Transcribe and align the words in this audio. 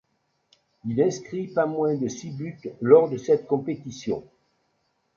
Il 0.87 0.99
inscrit 0.99 1.45
pas 1.49 1.67
moins 1.67 1.93
de 1.93 2.07
six 2.07 2.31
buts 2.31 2.59
lors 2.81 3.07
de 3.07 3.17
cette 3.17 3.45
compétition. 3.45 4.27